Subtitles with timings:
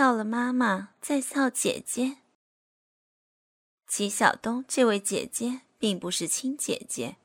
[0.00, 2.16] 操了妈妈，再操姐姐。
[3.86, 7.18] 齐晓东这位姐姐并不是亲姐姐，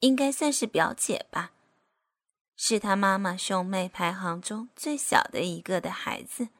[0.00, 1.54] 应该算是表姐吧，
[2.54, 6.50] 是他妈妈兄妹排行中最小的一个的孩子，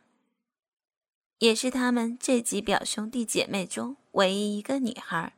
[1.41, 5.35] 也是他们这几表兄弟姐妹中唯一一个女孩。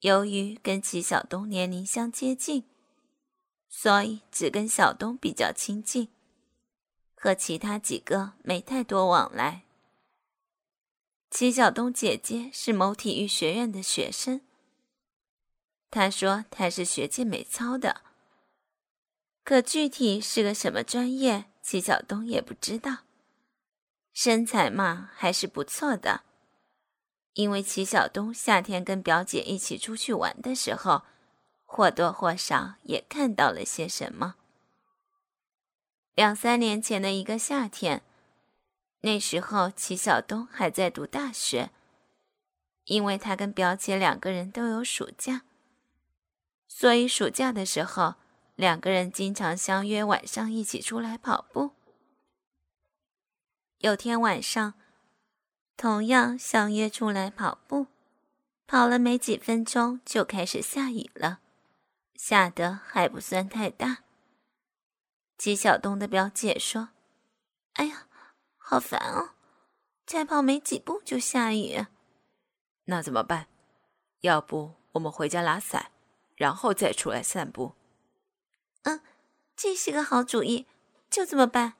[0.00, 2.64] 由于跟齐晓东年龄相接近，
[3.68, 6.08] 所以只跟小东比较亲近，
[7.24, 9.62] 和其他几个没太多往来。
[11.30, 14.42] 齐晓东姐姐是某体育学院的学生。
[15.90, 18.02] 她说她是学健美操的，
[19.42, 23.04] 可具体是个什么专业，齐晓东也不知道。
[24.12, 26.24] 身材嘛，还是不错的。
[27.32, 31.04] 因为齐晓东夏天跟表姐一起出去玩的时候，
[31.64, 34.34] 或多或少也看到了些什么。
[36.14, 38.02] 两三年前的一个夏天。
[39.00, 41.70] 那时候，齐晓东还在读大学，
[42.84, 45.42] 因为他跟表姐两个人都有暑假，
[46.66, 48.14] 所以暑假的时候，
[48.54, 51.72] 两个人经常相约晚上一起出来跑步。
[53.78, 54.72] 有天晚上，
[55.76, 57.88] 同样相约出来跑步，
[58.66, 61.40] 跑了没几分钟就开始下雨了，
[62.14, 63.98] 下的还不算太大。
[65.38, 66.90] 齐晓东的表姐说
[67.74, 68.06] ：“哎呀。”
[68.66, 69.32] 好烦哦！
[70.06, 71.84] 再跑没几步就下雨，
[72.84, 73.46] 那怎么办？
[74.20, 75.90] 要不我们回家拿伞，
[76.34, 77.74] 然后再出来散步？
[78.84, 79.02] 嗯，
[79.54, 80.66] 这是个好主意，
[81.10, 81.74] 就这么办。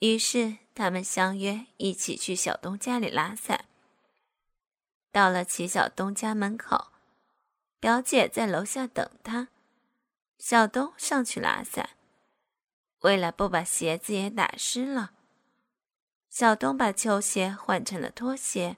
[0.00, 3.64] 于是他们相约一起去小东家里拿伞。
[5.10, 6.88] 到了齐小东家门口，
[7.80, 9.48] 表姐在楼下等他，
[10.38, 11.96] 小东上去拿伞，
[13.00, 15.12] 为了不把鞋子也打湿了。
[16.30, 18.76] 小东把球鞋换成了拖鞋。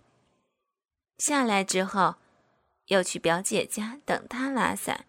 [1.18, 2.16] 下来之后，
[2.86, 5.04] 又去表姐家等她拉伞。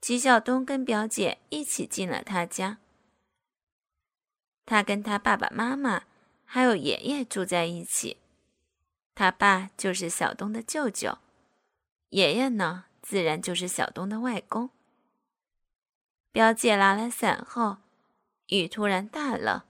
[0.00, 2.78] 齐晓东跟表姐一起进了他家。
[4.66, 6.04] 他跟他爸爸妈妈
[6.44, 8.18] 还有爷爷住在一起。
[9.14, 11.18] 他爸就是小东的舅舅，
[12.08, 14.70] 爷爷呢，自然就是小东的外公。
[16.32, 17.78] 表姐拿了伞后，
[18.48, 19.66] 雨突然大了。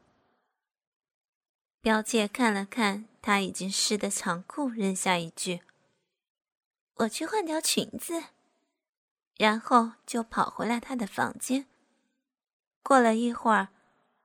[1.81, 5.63] 表姐看了看她已经湿的长裤，扔下一句
[6.97, 8.25] ：“我去换条裙子。”
[9.37, 11.67] 然后就跑回了她的房间。
[12.83, 13.69] 过了一会儿，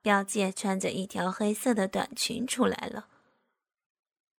[0.01, 3.07] 表姐穿着一条黑色的短裙出来了。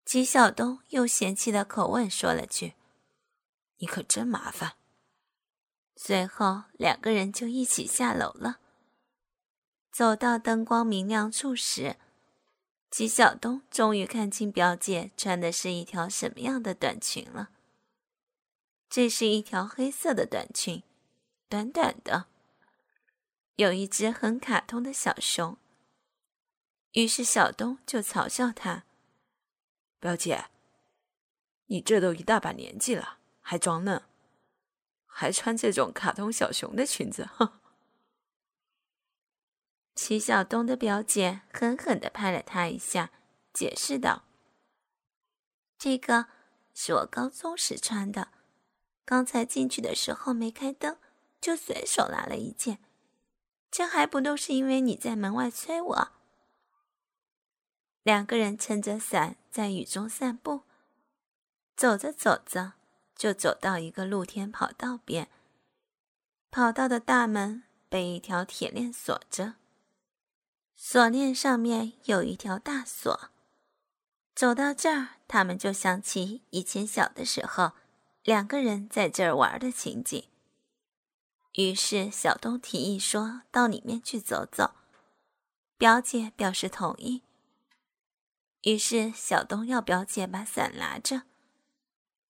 [0.05, 2.75] 齐晓东用嫌弃的口吻说了句
[3.79, 4.77] ：“你可真麻烦。”
[5.97, 8.61] 随后两个人就一起下楼了。
[9.99, 11.97] 走到灯光明亮处时。
[12.89, 17.51] 齐晓东终于看清表姐穿的是一条什么样的短裙了。
[18.89, 20.85] 这是一条黑色的短裙，
[21.49, 22.27] 短短的，
[23.57, 25.59] 有一只很卡通的小熊。
[26.93, 28.85] 于是小东就嘲笑她
[29.99, 30.45] ：“表姐，
[31.67, 34.01] 你这都一大把年纪了，还装嫩，
[35.07, 37.55] 还穿这种卡通小熊的裙子，哼！”
[40.01, 43.11] 齐晓东的表姐狠狠地拍了他一下，
[43.53, 44.23] 解释道
[45.77, 46.27] ：“这个
[46.73, 48.29] 是我高中时穿的，
[49.05, 50.99] 刚才进去的时候没开灯，
[51.41, 52.79] 就随手拿了一件。
[53.73, 56.09] 这还不都是因为你在门外催我？”
[58.05, 60.63] 两个人撑着伞在雨中散步，
[61.77, 62.75] 走着走着
[63.17, 65.29] 就走到一个露天跑道边，
[66.53, 69.57] 跑道的大门被一条铁链锁着。
[70.81, 73.31] 锁链上面有一条大锁。
[74.33, 77.72] 走到这儿，他们就想起以前小的时候，
[78.22, 80.28] 两个人在这儿玩的情景。
[81.55, 84.77] 于是小东提议说到里面去走走，
[85.77, 87.22] 表姐表示同意。
[88.62, 91.23] 于是小东要表姐把伞拿着，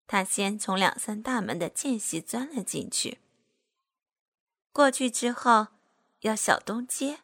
[0.07, 3.19] 他先从两扇大门的间隙钻了进去。
[4.73, 5.67] 过去之后，
[6.21, 7.21] 要小东接。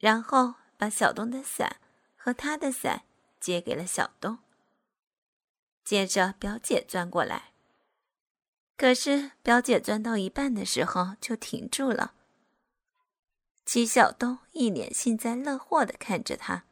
[0.00, 1.76] 然后把小东的伞
[2.16, 3.04] 和他的伞
[3.38, 4.38] 借给了小东。
[5.84, 7.52] 接着表姐钻过来，
[8.76, 12.14] 可是表姐钻到一半的时候就停住了。
[13.64, 16.64] 齐晓东一脸幸灾乐祸的看着他，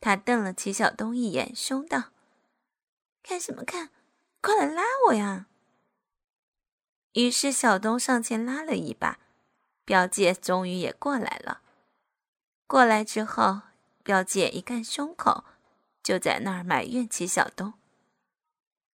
[0.00, 2.10] 他瞪了齐晓东一眼，凶道
[3.24, 3.90] ：“看什么看？
[4.40, 5.46] 快来拉我呀！”
[7.14, 9.18] 于是小东上前拉了一把，
[9.84, 11.62] 表姐终于也过来了。
[12.70, 13.62] 过来之后，
[14.04, 15.42] 表姐一看胸口，
[16.04, 17.74] 就在那儿埋怨起小东：“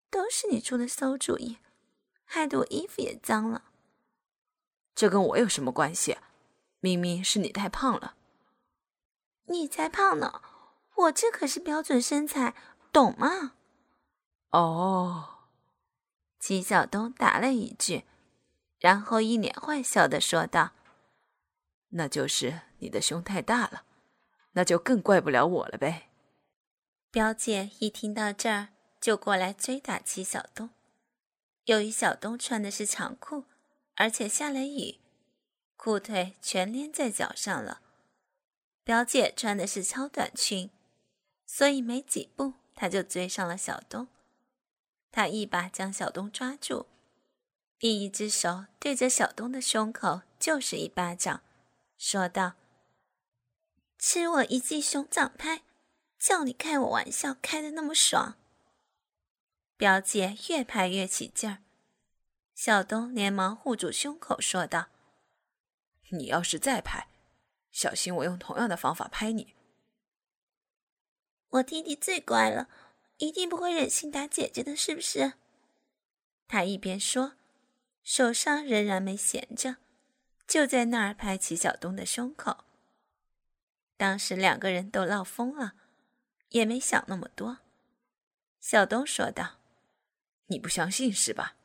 [0.10, 1.58] 都是你出的馊主意，
[2.24, 3.66] 害得我衣服也脏了。”
[4.96, 6.18] 这跟我有什么关系？
[6.80, 8.16] 明明是你太胖了。
[9.48, 10.42] 你才胖呢，
[10.96, 12.56] 我这可是标准身材，
[12.94, 13.56] 懂吗？
[14.52, 15.40] 哦，
[16.40, 18.06] 齐晓东答了一句，
[18.80, 20.72] 然后一脸坏笑的说道
[21.90, 23.84] ：“那就是你的胸太大了，
[24.54, 26.10] 那就更怪不了我了呗。”
[27.12, 30.70] 表姐一听到这儿，就过来追打齐晓东。
[31.66, 33.46] 由于小东穿的是长裤。
[33.98, 35.00] 而且下了雨，
[35.78, 37.80] 裤腿全粘在脚上了。
[38.84, 40.70] 表姐穿的是超短裙，
[41.46, 44.10] 所以没几步，她就追上了小东。
[45.14, 46.88] 她一把将小东抓住，
[47.80, 51.42] 另一只手对着小东的胸口就是一巴掌，
[51.98, 52.54] 说道
[53.98, 55.64] ：“吃我一记熊掌拍，
[56.20, 58.38] 叫你开我玩笑开的那么爽。”
[59.78, 61.60] 表姐越拍越起劲儿。
[62.54, 64.88] 小东连忙护住胸口，说道
[66.12, 67.10] ：“你要是再拍，
[67.72, 69.54] 小心我用同样的方法拍你。”
[71.50, 72.70] 我弟弟最乖了，
[73.18, 75.34] 一定不会忍心打姐姐的，是不是？
[76.48, 77.34] 他一边说，
[78.04, 79.78] 手上仍然没闲着，
[80.48, 82.66] 就在那儿拍起小东的胸口。
[83.98, 85.74] 当时两个人都闹疯了，
[86.50, 87.60] 也没想那么多。
[88.60, 89.60] 小东说道
[90.48, 91.56] ：“你不相信是吧？”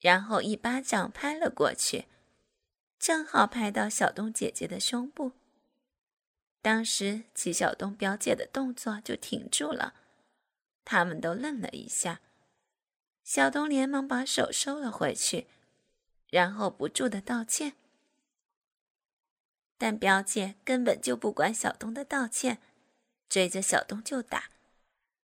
[0.00, 2.06] 然后一巴掌拍了过去，
[2.98, 5.32] 正好拍到小东姐姐的胸部。
[6.60, 9.94] 当时齐小东表姐的动作就停住了，
[10.84, 12.20] 他们都愣了一下。
[13.22, 15.46] 小东连忙把手收了回去，
[16.28, 17.74] 然后不住的道歉。
[19.78, 22.62] 但表姐根本就不管小东的道歉，
[23.28, 24.50] 追着小东就打，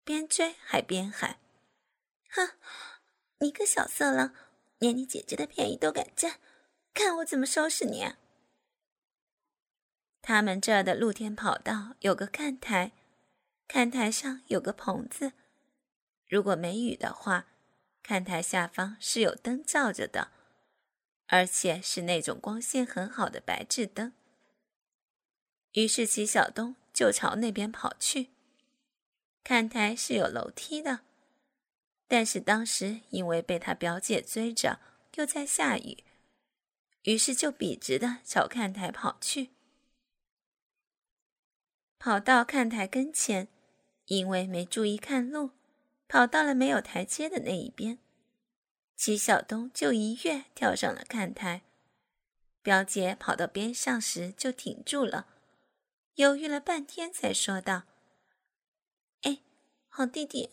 [0.03, 1.39] 边追还边喊
[2.31, 2.51] ：“哼，
[3.39, 4.33] 你个小色狼！”
[4.81, 6.39] 连你姐姐的便宜都敢占，
[6.91, 8.15] 看我怎么收拾你！
[10.23, 12.91] 他们这儿的露天跑道有个看台，
[13.67, 15.33] 看台上有个棚子。
[16.27, 17.45] 如果没雨的话，
[18.01, 20.31] 看台下方是有灯照着的，
[21.31, 24.11] 而且是那种光线很好的白炽灯。
[25.71, 28.31] 于是齐晓东就朝那边跑去。
[29.41, 30.99] 看台是有楼梯的。
[32.05, 34.81] 但是当时因为被他表姐追着，
[35.15, 36.03] 又在下雨，
[37.03, 39.51] 于是就笔直的朝看台跑去。
[41.97, 43.47] 跑到看台跟前，
[44.07, 45.51] 因为没注意看路，
[46.09, 47.99] 跑到了没有台阶的那一边。
[49.03, 51.63] 齐晓东就一跃跳上了看台。
[52.61, 55.25] 表姐跑到边上时就停住了，
[56.13, 57.81] 犹豫了半天才说道
[59.23, 59.39] ：“哎，
[59.89, 60.51] 好弟弟。”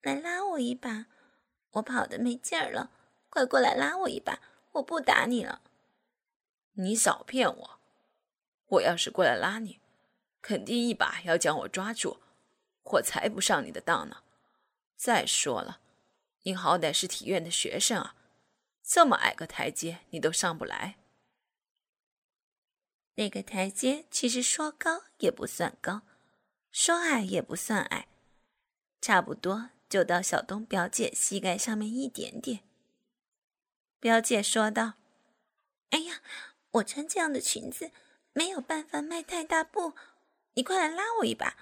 [0.00, 1.06] 来拉我一把，
[1.72, 2.92] 我跑的没劲儿了，
[3.28, 4.38] 快过来拉我一把，
[4.74, 5.60] 我不打你了。
[6.74, 7.80] 你少骗我！
[8.66, 9.80] 我要是过来拉你，
[10.40, 12.20] 肯定一把要将我抓住，
[12.84, 14.22] 我才不上你的当呢。
[14.96, 15.80] 再说了，
[16.42, 18.16] 你好歹是体院的学生啊，
[18.82, 20.96] 这么矮个台阶你都上不来。
[23.14, 26.02] 那个台阶其实说高也不算高，
[26.70, 28.08] 说矮也不算矮，
[29.00, 29.70] 差不多。
[29.88, 32.60] 就到小东表姐膝盖上面一点点。
[34.00, 34.94] 表姐说道
[35.90, 36.22] ：“哎呀，
[36.70, 37.90] 我穿这样的裙子
[38.32, 39.92] 没有办法迈太大步，
[40.54, 41.58] 你快来拉我一把，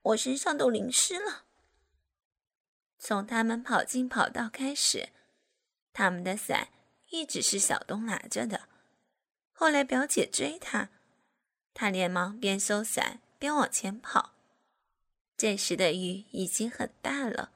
[0.00, 1.44] 我身上都淋湿了。”
[3.06, 5.10] 从他们跑进跑道开始，
[5.92, 6.68] 他们的伞
[7.10, 8.66] 一直是小东拿着的。
[9.52, 10.88] 后来表姐追他，
[11.74, 14.32] 他连忙边收伞边往前跑。
[15.36, 17.52] 这时的雨已经很大了。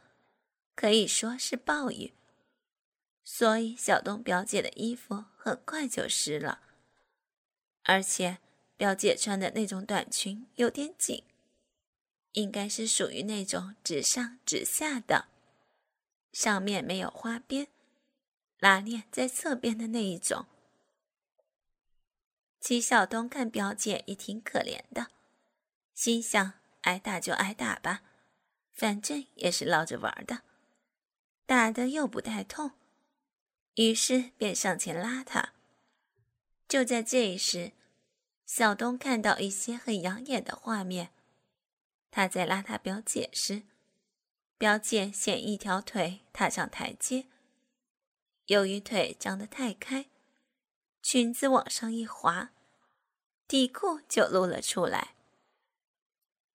[0.74, 2.12] 可以说是暴雨，
[3.24, 6.60] 所以小东表姐的衣服很快就湿了，
[7.84, 8.36] 而且
[8.76, 11.24] 表姐穿的那种短裙有点紧，
[12.32, 15.28] 应该是属于那种直上直下的，
[16.32, 17.68] 上面没有花边，
[18.58, 20.46] 拉链在侧边的那一种。
[22.60, 25.08] 齐晓东看表姐也挺可怜的，
[25.94, 28.02] 心想挨打就挨打吧，
[28.72, 30.42] 反正也是闹着玩的。
[31.46, 32.72] 打的又不太痛，
[33.74, 35.54] 于是便上前拉他。
[36.68, 37.72] 就在这时，
[38.44, 41.10] 小东看到一些很养眼的画面。
[42.10, 43.62] 他在拉他表姐时，
[44.58, 47.26] 表姐先一条腿踏上台阶，
[48.46, 50.06] 由于腿张得太开，
[51.00, 52.50] 裙子往上一滑，
[53.46, 55.14] 底裤就露了出来。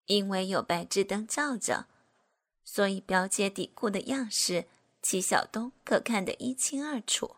[0.08, 1.88] 因为有白炽灯照着，
[2.66, 4.68] 所以表姐底裤的样式，
[5.02, 7.38] 齐晓东可看得一清二楚。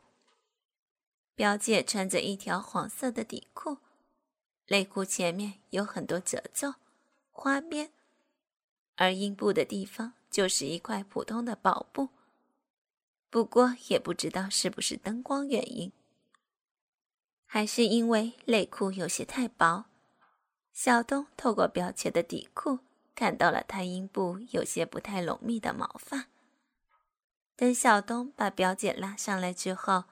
[1.36, 3.78] 表姐穿着一条黄色的底裤，
[4.70, 6.74] 内裤前面有很多褶皱、
[7.30, 7.92] 花边，
[8.96, 12.10] 而阴部的地方就是一块普通的薄布。
[13.30, 15.94] 不过也不知道是不是灯光原因。
[17.46, 19.86] 还是因为内裤有些太薄，
[20.74, 22.80] 小东透过表姐的底裤
[23.16, 26.26] 看到了她阴部有些不太浓密的毛发。
[27.56, 30.04] 等小东把表姐拉上来之后，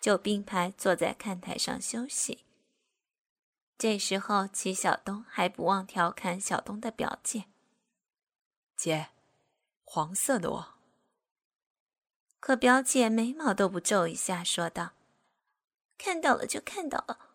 [0.00, 2.44] 就并排坐在看台上休息。
[3.76, 7.44] 这时候，齐小东还不忘调侃小东的表姐
[8.74, 9.10] ：“姐，
[9.86, 10.74] 黄色的哦。”
[12.38, 14.92] 可表姐眉毛都不皱一下，说道。
[15.96, 17.30] 看到了就看到了，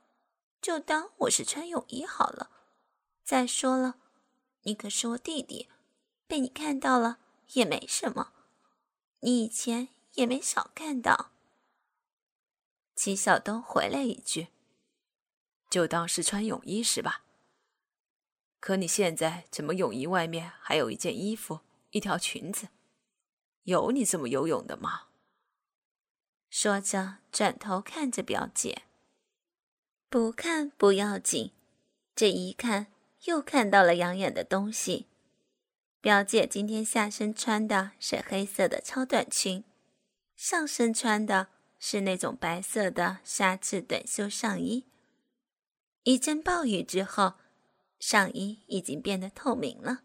[0.62, 2.52] 就当我是穿泳衣好了。
[3.24, 3.98] 再说了，
[4.62, 5.68] 你可是我弟弟，
[6.28, 7.18] 被你看到了
[7.54, 8.32] 也没什么。
[9.22, 11.32] 你以前也没少看到。
[12.96, 14.50] 齐晓东回了一句
[15.70, 17.24] ：“就当是穿泳衣是吧？
[18.60, 22.68] 可你现在怎么泳衣外面还有一件衣服、一条裙子？
[23.64, 25.04] 有你这么游泳的吗？”
[26.50, 28.82] 说着，转头看着表姐。
[30.10, 31.52] 不看不要紧，
[32.14, 32.88] 这一看
[33.24, 35.08] 又看到了养眼的东西。
[36.02, 39.64] 表姐今天下身穿的是黑色的超短裙，
[40.36, 41.48] 上身穿的
[41.80, 44.86] 是那种白色的纱质短袖上衣。
[46.04, 47.36] 一阵暴雨之后，
[48.00, 50.02] 上衣已经变得透明了，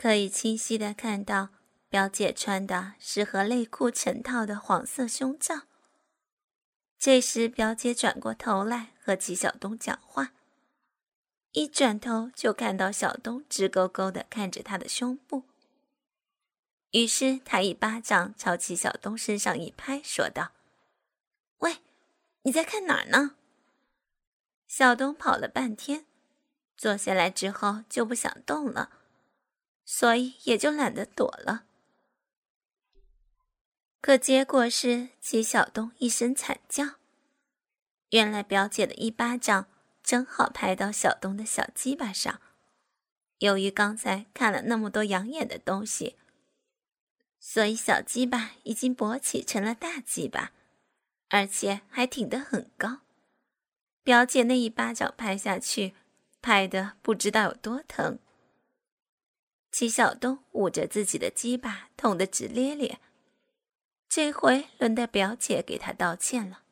[0.00, 1.50] 可以清晰的看到。
[1.90, 5.62] 表姐穿的是和内裤成套的黄色胸罩。
[6.96, 10.32] 这时，表姐转过头来和齐晓东讲话，
[11.50, 15.42] 一转头就看到小东直勾勾的看着他的胸部。
[16.92, 20.52] 于是，他一巴掌朝齐晓东身上一拍，说道
[21.58, 21.78] ：“喂，
[22.42, 23.34] 你在看哪儿呢？”
[24.66, 26.06] 小东跑了半天，
[26.76, 28.99] 坐下来之后就不想动了，
[29.92, 31.64] 所以也就懒得躲了。
[34.00, 36.94] 可结果是齐晓东一声惨叫。
[38.10, 39.66] 原来表姐的一巴掌
[40.04, 42.40] 正好拍到小东的小鸡巴上。
[43.38, 46.16] 由于刚才看了那么多养眼的东西，
[47.40, 50.52] 所以小鸡巴已经勃起成了大鸡巴，
[51.30, 53.00] 而且还挺得很高。
[54.04, 55.94] 表姐那一巴掌拍下去，
[56.40, 58.20] 拍的不知道有多疼。
[59.70, 62.98] 齐晓东捂着自己的鸡巴，痛得直咧咧。
[64.08, 66.62] 这回轮到表姐给他道歉了，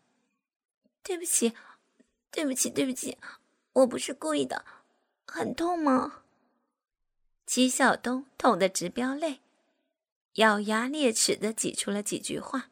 [1.02, 1.54] 对不起，
[2.32, 3.16] 对不起，对不起，
[3.74, 4.64] 我不是故意的，
[5.24, 6.22] 很痛吗？
[7.46, 9.40] 齐晓东痛得直飙泪，
[10.34, 12.70] 咬牙裂齿的挤出了几句话：“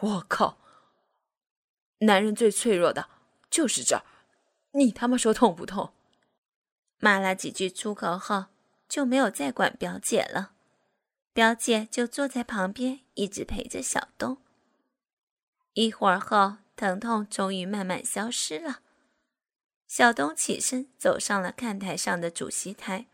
[0.00, 0.58] 我靠，
[1.98, 3.10] 男人最脆弱的
[3.50, 4.04] 就是这儿，
[4.70, 5.92] 你他妈说痛不痛？”
[6.98, 8.46] 骂了几句粗口后，
[8.88, 10.52] 就没有再管表姐了。
[11.32, 14.38] 表姐就坐在旁边，一直陪着小东。
[15.74, 18.80] 一会儿后，疼痛终于慢慢消失了。
[19.86, 23.06] 小东起身走上了看台上的主席台，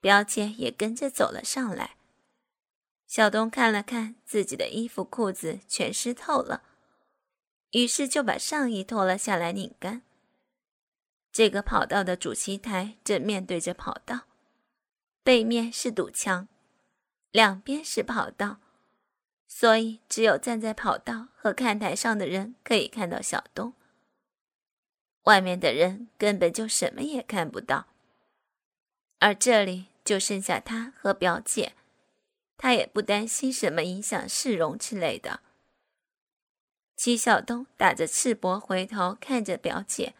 [0.00, 1.96] 表姐也跟着走了上来。
[3.06, 6.64] 小东看了看自己的衣服、裤子全湿透了，
[7.70, 10.02] 于是就把上衣脱了下来拧干。
[11.30, 14.22] 这个跑道的主席台正面对着跑道，
[15.24, 16.46] 背面是堵墙。
[17.32, 18.60] 两边是跑道，
[19.48, 23.72] 所以只有站在跑道和看台上的人可以看到小东。
[25.22, 27.86] 外面的人根本就什么也看不到。
[29.18, 31.72] 而这里就剩下他和表姐，
[32.58, 35.40] 他也不担心什么影响市容之类的。
[36.94, 40.14] 齐晓东打着赤膊回头看着表姐，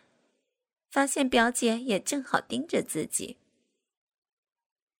[0.90, 3.37] 发现表姐也正好盯着自己。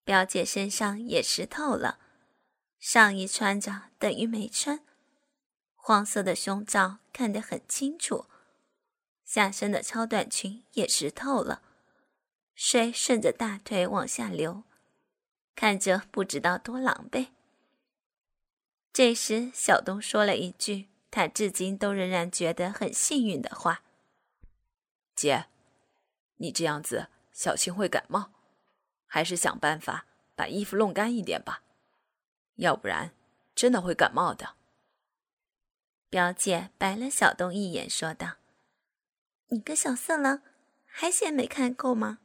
[0.04, 1.99] 表姐身上也湿透了。
[2.78, 4.84] 上衣穿着等于没穿，
[5.75, 8.26] 黄色的胸罩看得很清楚，
[9.25, 11.62] 下身的超短裙也湿透了，
[12.54, 14.64] 水顺着大腿往下流，
[15.56, 17.28] 看着不知道多狼狈。
[18.92, 23.82] 这时，小东说了一句他至今都仍然觉得很幸运的话
[25.16, 25.46] ：“姐，
[26.37, 28.34] 你这样子小心会感冒，
[29.14, 31.62] 还是想办法把衣服弄干一点吧。”
[32.59, 33.12] 要不然，
[33.54, 34.56] 真的会感冒的。
[36.11, 38.38] 表姐白了小东一眼，说道
[39.50, 40.42] ：“你个小色狼，
[40.85, 42.18] 还嫌没看够吗？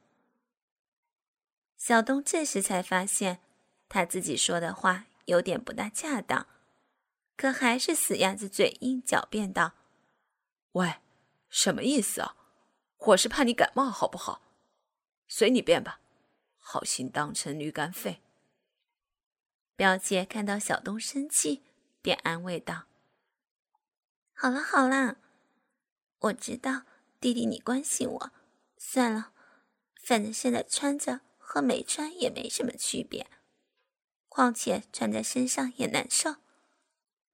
[1.77, 3.39] 小东这时才发现，
[3.87, 6.47] 他自己说的话有点不大恰当，
[7.37, 9.73] 可还是死鸭子嘴硬，狡辩道
[10.73, 10.95] ：“喂，
[11.49, 12.35] 什么意思啊？
[12.97, 14.41] 我是怕你感冒，好不好？
[15.27, 15.98] 随你便吧，
[16.69, 18.21] 好心当成驴肝肺。”
[19.75, 21.63] 表姐看到小东生气，
[22.01, 22.85] 便安慰道
[24.35, 25.17] ：“好了好了，
[26.19, 26.83] 我知道
[27.19, 28.31] 弟弟你关心我，
[28.77, 29.33] 算了，
[30.03, 31.21] 反正现在穿着。”
[31.51, 33.27] 和没穿也没什么区别，
[34.27, 36.35] 况且穿在身上也难受。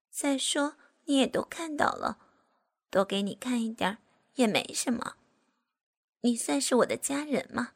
[0.09, 2.17] 再说你也都看到了，
[2.89, 3.97] 多给你看一点
[4.35, 5.17] 也没什么。
[6.21, 7.73] 你算是我的家人吗，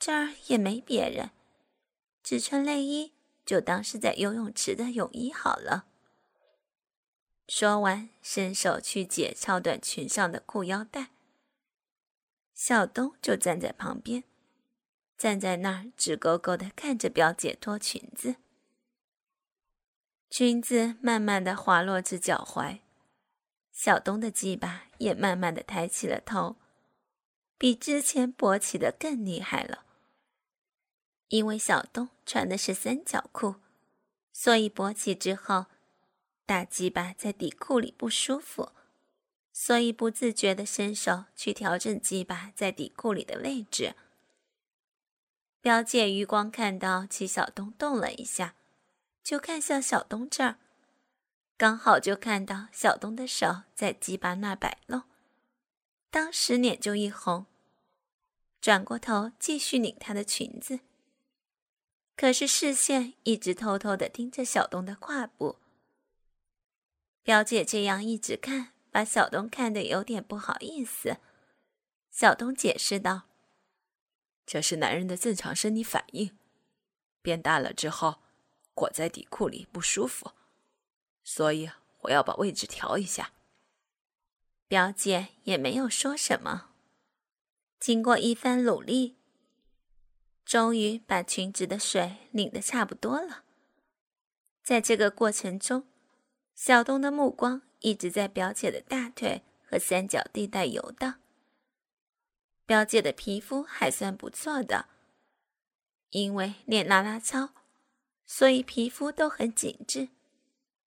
[0.00, 1.30] 这儿也没别人，
[2.22, 3.12] 只穿内衣
[3.44, 5.84] 就当是在游泳池的泳衣好了。
[7.46, 11.10] 说完，伸手去解超短裙上的裤腰带。
[12.54, 14.24] 小东就站在旁边。
[15.18, 18.36] 站在那儿，直勾勾的看着表姐脱裙子，
[20.30, 22.80] 裙子慢慢的滑落至脚踝，
[23.70, 26.56] 小东的鸡巴也慢慢的抬起了头，
[27.58, 29.84] 比之前勃起的更厉害了。
[31.30, 33.54] 因为小东穿的是三角裤，
[34.32, 35.66] 所以勃起之后，
[36.44, 38.72] 大鸡巴在底裤里不舒服，
[39.52, 43.94] 所以不自觉的伸手去调整鸡巴在底裤里的位置。
[45.60, 48.56] 表姐余光看到齐小东动了一下，
[49.22, 50.58] 就看向小东这儿，
[51.56, 55.04] 刚好就看到小东的手在鸡巴那摆弄，
[56.10, 57.46] 当时脸就一红，
[58.60, 60.80] 转过头继续拧她的裙子，
[62.20, 65.56] 可是视线一直偷偷的盯着小东的胯部。
[67.22, 71.16] 表姐这样一直看，把小东看得有点不好意思。
[72.10, 73.22] 小东解释道。
[74.44, 76.36] 这是男人的正常生理反应，
[77.22, 78.16] 变大了之后
[78.74, 80.32] 裹在底裤里不舒服，
[81.24, 83.32] 所以我要把位置调一下。
[84.68, 86.68] 表姐也没有说什么，
[87.78, 89.16] 经过一番努力，
[90.50, 93.44] 终于把裙子的水拧得差不多了。
[94.64, 95.86] 在这个过程中，
[96.56, 101.20] 小东的目光一直在表姐的大腿和三角地带游荡。
[102.66, 104.86] 表姐的皮肤还算不错的，
[106.08, 107.50] 因为练拉拉操，
[108.26, 110.08] 所以皮肤都很紧致，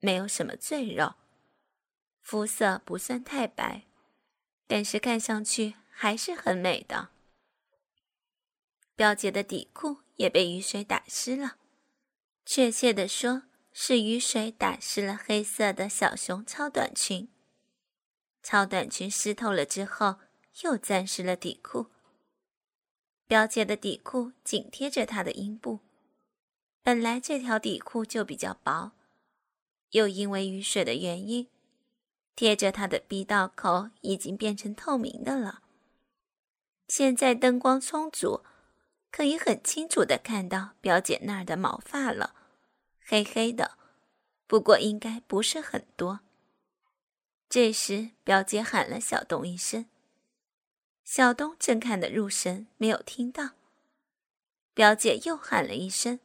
[0.01, 1.13] 没有什么赘肉，
[2.19, 3.83] 肤色不算太白，
[4.67, 7.11] 但是看上去还是很美的。
[8.95, 11.57] 表姐的底裤也被雨水打湿了，
[12.45, 17.29] 确切的说是雨水打湿了黑色的小熊超短裙。
[18.41, 20.17] 超短裙湿透了之后。
[20.61, 21.87] 又沾湿了底裤。
[23.25, 25.79] 表姐的底裤紧贴着她的阴部，
[26.83, 28.91] 本来这条底裤就比较薄，
[29.89, 31.49] 又因为雨水的原因，
[32.35, 35.63] 贴着她的逼道口已经变成透明的了。
[36.87, 38.43] 现在灯光充足，
[39.13, 42.33] 可以很清楚的看到表姐那儿的毛发了，
[42.99, 43.77] 黑黑的，
[44.47, 46.21] 不过应该不是很多。
[47.47, 49.85] 这时，表姐喊了小东一声。
[51.03, 53.51] 小东正看得入神，没有听到。
[54.73, 56.19] 表姐又喊了一声，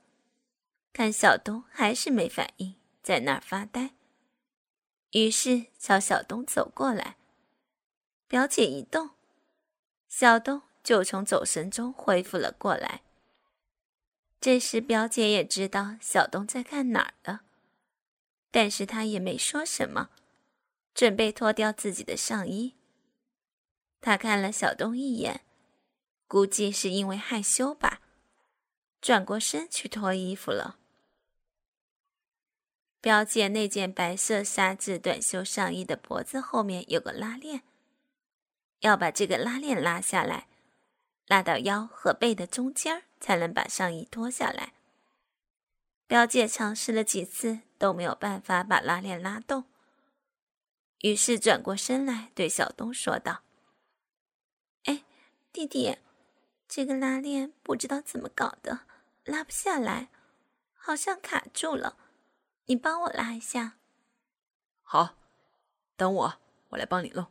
[0.94, 3.90] 看小东还是没反应，在那儿发呆。
[5.10, 7.18] 于是朝小东走过来。
[8.26, 9.10] 表姐一动，
[10.08, 13.02] 小东就从走神中恢复了过来。
[14.40, 17.42] 这时表姐也知道小东在看哪儿了，
[18.50, 20.08] 但是她也没说什么，
[20.94, 22.74] 准备脱掉自己的上衣。
[24.00, 25.42] 她看了小东一眼，
[26.26, 28.00] 估计是因为害羞吧，
[29.02, 30.78] 转过身去脱衣服了。
[33.02, 37.64] 表姐那件白色纱质短袖上衣的脖子后面有个拉链，
[38.80, 40.47] 要把这个拉链拉下来，
[41.28, 44.72] 拉到腰和背的中间才能把上衣脱下来。
[46.06, 49.64] 表姐尝试了几次都没有办法把拉链拉动，
[51.00, 53.42] 于是转过身来对小东说道。
[54.84, 55.04] 哎
[55.52, 55.98] 弟弟，
[56.66, 58.80] 这个拉链不知道怎么搞的，
[59.24, 60.08] 拉不下来，
[60.74, 61.98] 好像卡住了。
[62.64, 63.76] 你帮我拉一下。
[64.82, 65.16] 好，
[65.96, 67.26] 等我，我来帮你弄。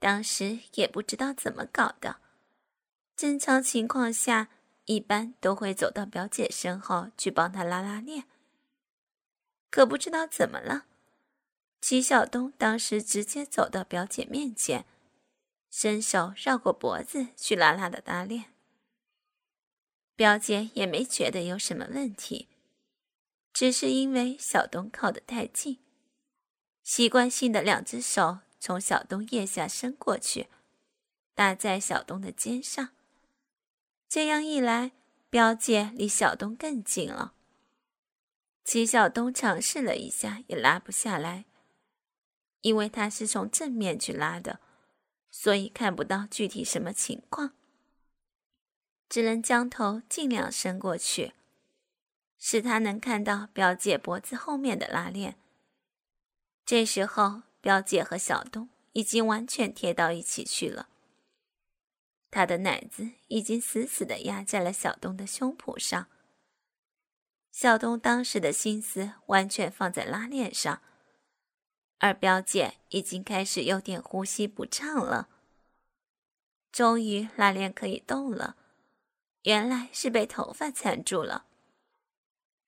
[0.00, 2.20] 当时也不知道怎么搞的，
[3.16, 4.48] 正常情况下
[4.86, 8.24] 一般都会走到表姐身后去帮她拉拉链。
[9.70, 10.86] 可不知道怎么了，
[11.80, 14.86] 齐晓东当时直接走到表姐面前。
[15.70, 18.52] 伸手绕过脖子去拉拉的拉链。
[20.14, 22.48] 表姐也没觉得有什么问题，
[23.52, 25.80] 只是因为小东靠得太近，
[26.84, 30.46] 习惯性的两只手从小东腋下伸过去，
[31.34, 32.90] 搭在小东的肩上。
[34.14, 34.92] 这样一来，
[35.28, 37.34] 表姐离小东更近了。
[38.62, 41.46] 齐小东尝试了一下，也拉不下来，
[42.60, 44.60] 因为他是从正面去拉的，
[45.32, 47.56] 所以看不到具体什么情况。
[49.08, 51.32] 只能将头尽量伸过去，
[52.38, 55.36] 使他能看到表姐脖子后面的拉链。
[56.64, 60.90] 这时候，表姐和小东已经完全贴到一起去了。
[62.34, 66.08] 他的奶子已经死死地压在了小东的胸脯上。
[67.52, 70.82] 小东当时的心思完全放在拉链上，
[71.98, 75.28] 而表姐已经开始有点呼吸不畅了。
[76.72, 78.56] 终于，拉链可以动了。
[79.42, 81.46] 原来是被头发缠住了。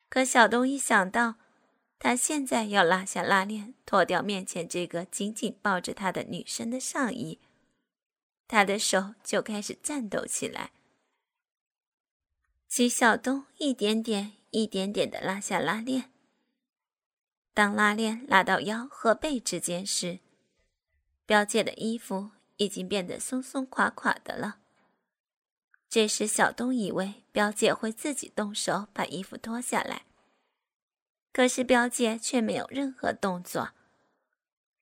[0.08, 1.34] 可小东一想到
[1.98, 7.40] 他现在要拉下拉链，脱掉面前这个紧紧抱着他的女生的上衣，
[8.48, 10.72] 他的手就开始颤抖起来。
[12.68, 16.10] 齐小东一点点、一点点的拉下拉链。
[17.54, 20.18] 当拉链拉到腰和背之间时，
[21.24, 24.58] 表姐的衣服已经变得松松垮垮的了。
[25.88, 30.04] 这时，小东以为表姐会自己动手把衣服脱下来，
[31.32, 33.70] 可是表姐却没有任何动作。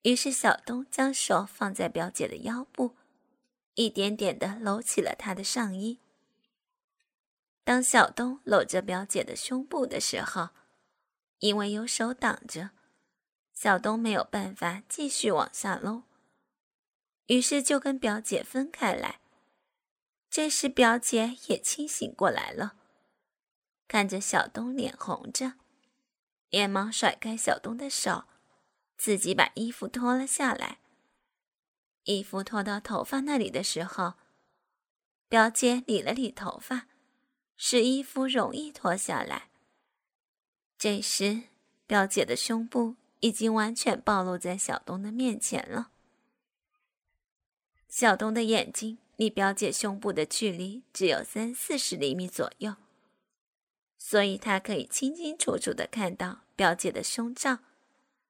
[0.02, 2.96] 于是，小东将手放在表姐的腰部，
[3.74, 6.00] 一点点的搂起了她的上衣。
[7.64, 10.50] 当小东搂着表姐的胸部的时候，
[11.38, 12.70] 因为有手挡着，
[13.52, 16.02] 小东没有办法继续往下搂，
[17.26, 19.20] 于是就跟表姐分开来。
[20.28, 22.74] 这时，表姐也清醒过来了，
[23.88, 25.54] 看着小东脸红着，
[26.50, 28.24] 连忙甩开小东的手，
[28.98, 30.80] 自己把衣服脱了下来。
[32.04, 34.14] 衣服脱到头发那里的时候，
[35.28, 36.86] 表姐理了理头发，
[37.56, 39.48] 使衣服容易脱下来。
[40.78, 41.42] 这时，
[41.86, 45.90] 表姐的胸部已经完全暴露在小东的面前了。
[47.88, 48.98] 小东的眼睛。
[49.16, 52.74] 离表姐胸部的距离只有三四十厘米左右，
[53.96, 57.60] 所以他可以清清楚楚的看到表姐的胸罩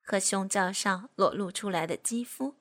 [0.03, 2.55] 和胸罩上裸露出来的肌肤。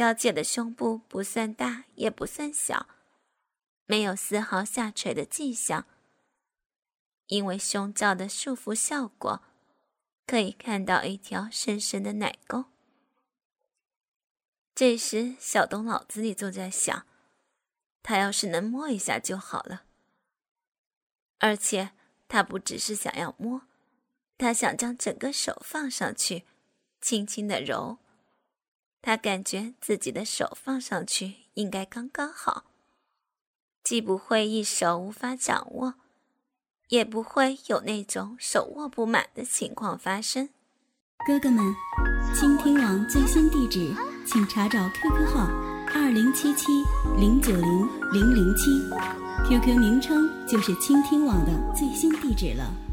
[0.00, 2.88] 表姐的胸部不算大，也不算小，
[3.84, 5.84] 没有丝毫下垂的迹象。
[7.26, 9.42] 因为胸罩的束缚效果，
[10.26, 12.64] 可以看到一条深深的奶沟。
[14.74, 17.06] 这时，小东脑子里就在想：
[18.02, 19.82] 他要是能摸一下就好了。
[21.40, 21.90] 而且，
[22.26, 23.68] 他不只是想要摸，
[24.38, 26.46] 他想将整个手放上去，
[27.02, 27.98] 轻轻的揉。
[29.02, 32.64] 他感觉自己的手放上去应该刚刚好，
[33.82, 35.94] 既不会一手无法掌握，
[36.88, 40.50] 也不会有那种手握不满的情况发生。
[41.26, 41.74] 哥哥们，
[42.34, 43.94] 倾听网最新地址。
[44.26, 45.48] 请查找 QQ 号
[45.92, 46.66] 二零七七
[47.18, 48.70] 零九零零零七
[49.48, 52.89] ，QQ 名称就是倾听网的最新地址了。